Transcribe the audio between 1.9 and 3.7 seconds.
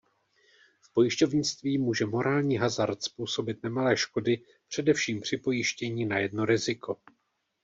morální hazard způsobit